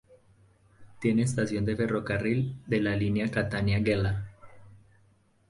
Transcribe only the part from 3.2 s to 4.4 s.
Catania-Gela.